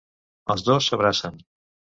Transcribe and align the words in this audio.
Els 0.53 0.65
dos 0.69 0.89
s'abracen. 0.93 1.41